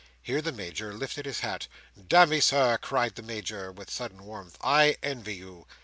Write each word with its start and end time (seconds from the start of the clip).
Here 0.23 0.41
the 0.41 0.51
Major 0.51 0.95
lifted 0.95 1.27
his 1.27 1.41
hat. 1.41 1.67
"Damme, 2.07 2.41
Sir," 2.41 2.79
cried 2.79 3.13
the 3.13 3.21
Major 3.21 3.71
with 3.71 3.91
sudden 3.91 4.23
warmth, 4.25 4.57
"I 4.59 4.97
envy 5.03 5.35
you." 5.35 5.67